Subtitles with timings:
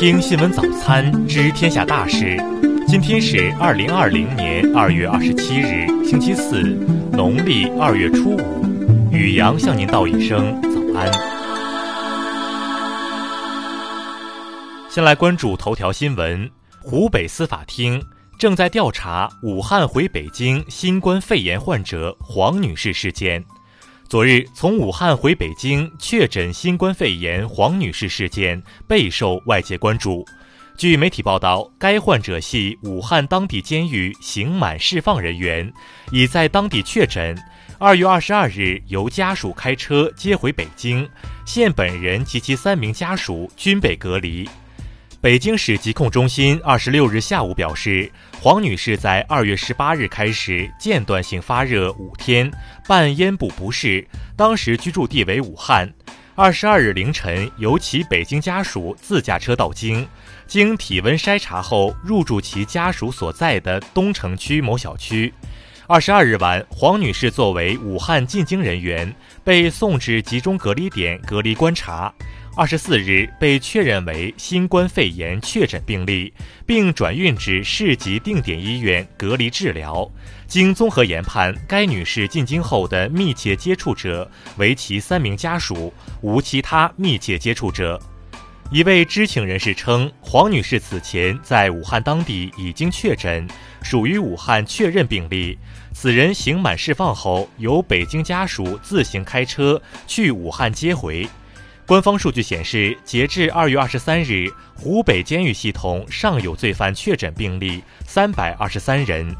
[0.00, 2.34] 听新闻早餐知天下大事。
[2.88, 6.62] 今天是二零二零年二月二十七日，星期四，
[7.12, 8.64] 农历二月初五。
[9.12, 11.12] 雨阳向您道一声早安。
[14.88, 18.02] 先来关注头条新闻：湖北司法厅
[18.38, 23.44] 正在调查武汉回北京新冠肺炎患者黄女士事件。
[24.10, 30.26] 昨日从武汉回北京确诊新冠肺炎黄女士事件备受外界关注。
[30.76, 35.72] 据媒体报道，该患者系武汉当地监狱刑满释放人员，
[36.10, 37.40] 已在当地确诊。
[37.78, 41.08] 二月二十二日由家属开车接回北京，
[41.46, 44.44] 现本人及其三名家属均被隔离。
[45.22, 52.50] 北京市疾控中心二十六日下午表示，黄女士在二月十八日开始间断性发热五天，
[52.88, 54.02] 伴咽部不适，
[54.34, 55.92] 当时居住地为武汉。
[56.34, 60.08] 二十二日凌晨，由其北京家属自驾车到京，
[60.46, 65.30] 经体温筛查后入住其家属所在的东城区某小区。
[65.86, 69.14] 二十二日晚，黄女士作为武汉进京人员，
[69.44, 72.10] 被送至集中隔离点隔离观察。
[72.56, 76.34] 二十四日被确认为新冠肺炎确诊病例，
[76.66, 80.10] 并转运至市级定点医院隔离治疗。
[80.46, 87.98] 经综合研判，该女士进京后的密切接触者为其三名家属，无其他密切接触者。
[88.70, 93.48] 一位知情人士称，黄女士此前在武汉当地已经确诊，
[93.80, 95.56] 属于武汉确认病例。
[95.92, 101.26] 此人刑满释放后，由北京家属自行开车去武汉接回。
[101.90, 109.34] 官方数据显示，截至二月二十三日，湖北监狱系统尚有罪犯确诊病例三百二十三人。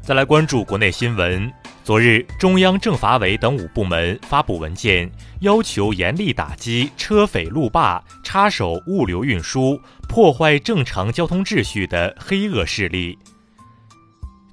[0.00, 5.10] 再来关注国内新闻，昨日，中央政法委等五部门发布文件，
[5.40, 9.76] 要求严厉打击车匪路霸、插手物流运输、
[10.08, 13.18] 破坏正常交通秩序的黑恶势力。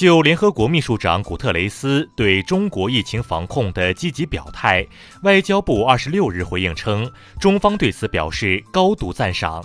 [0.00, 4.82] 就联合国秘书长古特雷斯对中国疫情防控的积极表态，
[5.24, 7.06] 外交部二十六日回应称，
[7.38, 9.62] 中方对此表示高度赞赏。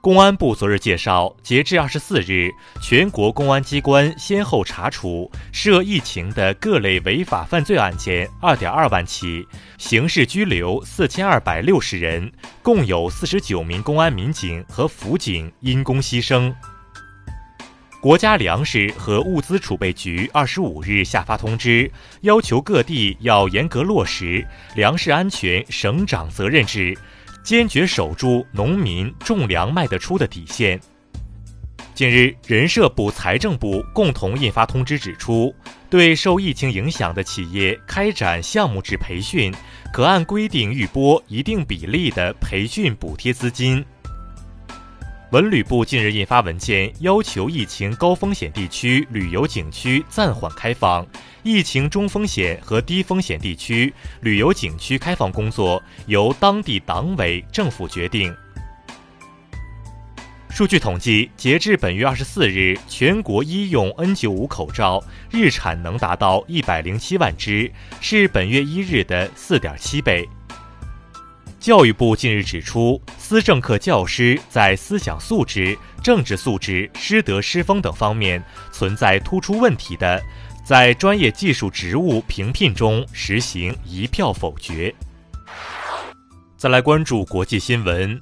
[0.00, 9.44] 公安部昨日介绍，截至二十四日，全国公安机关先后查处涉疫情的各类违法犯罪案件二点二万起，
[9.76, 12.30] 刑事拘留四千二百六十人，
[12.62, 16.54] 共有四十九名公安民警和辅警因公牺牲。
[18.06, 21.90] 国家粮食和物资储备局二十五日下发通知，
[22.20, 24.46] 要求各地要严格落实
[24.76, 26.96] 粮食安全省长责任制，
[27.42, 30.80] 坚决守住农民种粮卖得出的底线。
[31.94, 35.52] 近日，人社部、财政部共同印发通知，指出，
[35.90, 39.52] 对受疫情影响的企业开展项目制培训，
[39.92, 43.84] 可按规定预拨一定比例的培训补贴资金。
[45.36, 51.06] 文旅部近日印发文件，要求疫情高风险地区旅游景区暂缓开放，
[51.42, 53.92] 疫情中风险和低风险地区
[54.22, 58.34] 旅游景区开放工作由当地党委政府决定。
[60.48, 67.70] 数据统计，截至本月二十四日，全国医用 N95 口罩日产能达到一百零七万只，
[68.00, 70.26] 是本月一日的四点七倍。
[71.66, 78.40] 教育部近日指出，思政课教师在思想素质、政治素质、师德师风等方面
[78.70, 80.22] 存在突出问题的，
[80.64, 84.94] 在专业技术职务评聘中实行一票否决。
[86.56, 88.16] 再来关注国际新闻，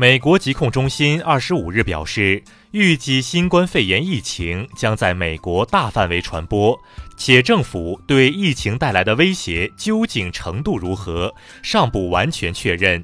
[0.00, 2.40] 美国疾控中心二十五日表示。
[2.70, 6.78] 预计新冠肺炎疫情将在美国大范围传播，
[7.16, 13.02] 且政府对疫情带来的威胁究竟程度如何尚不完全确认。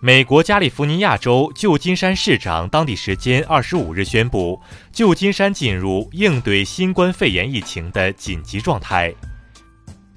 [0.00, 9.14] 美国加利福尼亚州旧金山市长当地时间二十五日宣布，旧金山进入应对新冠肺炎疫情的紧急状态。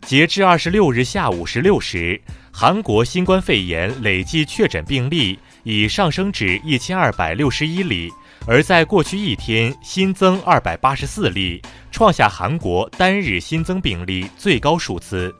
[0.07, 2.19] 截至二十六日下午十六时，
[2.51, 8.11] 韩国新冠肺炎累计确诊病例已上升至一千二百六十一例。
[8.47, 11.61] 而在过去一天新增二百八十四例，
[11.91, 15.33] 创下韩国单日新增病例最高数字。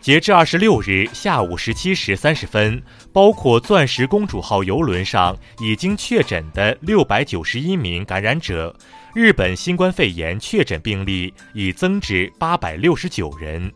[0.00, 2.82] 截至二十六日下午十七时三十分，
[3.12, 8.74] 包括“钻石公主号”游轮上已经确诊的六百九十一名感染者，
[9.14, 13.70] 日本新冠肺炎确诊病例已增至八百六十九人。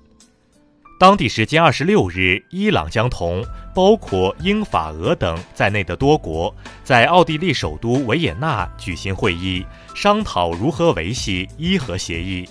[1.03, 3.45] 当地时间二十六日，伊朗将同
[3.75, 6.55] 包括英法俄等在内的多国
[6.85, 9.67] 在奥地利首都维也纳举行会议，
[9.97, 12.49] 商讨如何维系伊核协议。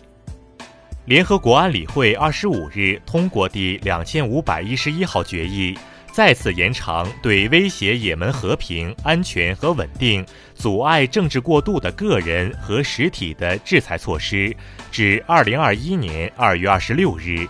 [1.06, 5.74] 联合国安理会二十五日通过第两千五百一十一号决议，
[6.12, 10.25] 再次延长对威胁也门和平、安全和稳定、
[10.56, 14.53] 阻碍政治过渡的个人和实体的制裁措施，
[14.92, 17.48] 至二零二一年二月二十六日。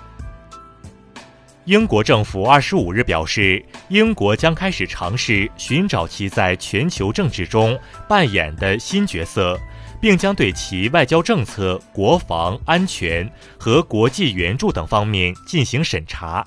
[1.66, 7.80] 英国政府二十五日表示，英国将开始尝试寻找其在全球政治中
[8.10, 9.60] 扮演的新角色，
[10.02, 16.44] 并将对其外交政策、国防安全和国际援助等方面进行审查。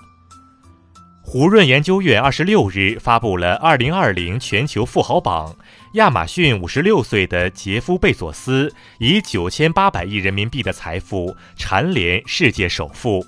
[1.23, 5.57] 胡润研究院二十六日发布了二零二零全球富豪榜，
[5.95, 13.25] 亚马逊五十六岁的杰夫·贝佐斯以九千八百亿人民币的财富蝉联世界首富。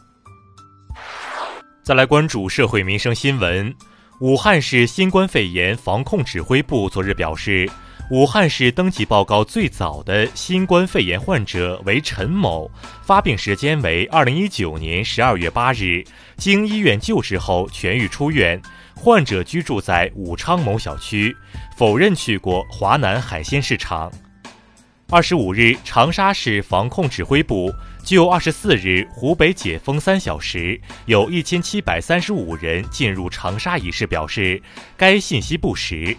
[1.87, 3.73] 再来关注社会民生新闻，
[4.19, 7.71] 武汉市新冠肺炎防控指挥部昨日表示。
[8.11, 12.69] 武汉市登记报告最早的新冠肺炎患者为陈某，
[13.05, 16.03] 发病时间为二零一九年十二月八日，
[16.37, 18.61] 经医院救治后痊愈出院。
[18.97, 21.37] 患者居住在武昌某小区，
[21.77, 24.11] 否认去过华南海鲜市场。
[25.09, 27.73] 二十五日，长沙市防控指挥部
[28.07, 34.63] 就二十四日湖北解封三小时有一千七百三十五人进入长沙一事表示，
[34.97, 36.17] 该信息不实。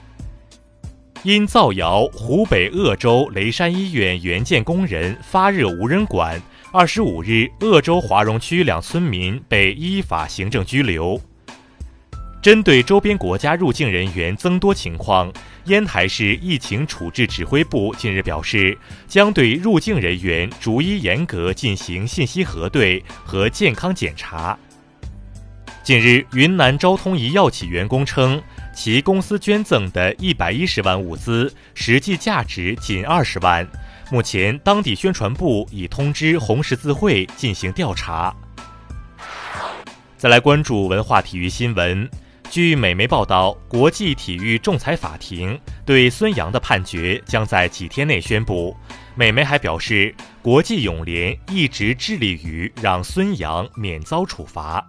[1.23, 6.41] 因造谣湖北鄂州雷山医院援建工人发热无人管，
[6.73, 11.17] 二十五日，鄂州华容区两村民被依法行政拘留。
[12.47, 15.29] 针对周边国家入境人员增多情况，
[15.65, 24.57] 烟台市疫情处置指挥部近日表示，将对入境人员逐一严格进行信息核对和健康检查。
[25.83, 28.41] 近日，云南昭通一药企员工称。
[28.73, 33.67] 其公司捐赠的一百一十万物资，实际价值仅二十万。
[34.09, 38.33] 目前，当地宣传部已通知红十字会进行调查。
[40.17, 42.09] 再来关注文化体育新闻。
[42.57, 48.75] 据美媒报道，国际体育仲裁法庭对孙杨的判决将在几天内宣布。
[49.13, 50.11] 美媒还表示，
[50.41, 54.83] 国际泳联一直致力于让孙杨免遭处罚。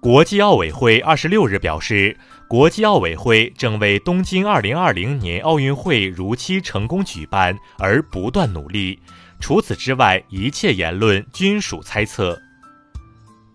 [0.00, 2.16] 国际奥委会二十六日表示。
[2.48, 9.00] 国际奥委会正为东京二零二零年奥运会如期成功举办而不断努力。
[9.40, 12.40] 除此之外，一切言论均属猜测。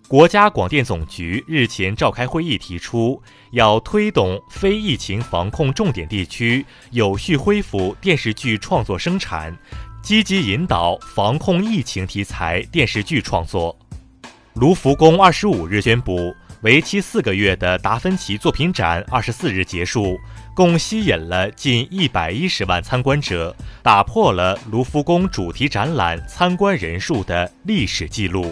[0.09, 3.21] 国家广电总局日前召开会议，提出
[3.51, 9.53] 要推动非疫情防控重点地区有序恢复电视剧创作生产，
[10.01, 13.77] 积极引导防控疫情题材电视剧创作。
[14.53, 16.33] 卢浮宫二十五日宣布。
[16.61, 20.17] 为期四个月的达芬奇作品展二十四日结束，
[20.55, 28.51] 共吸引了近一百一十万参观者，打破了卢浮宫主题展览参观人数的历史记录。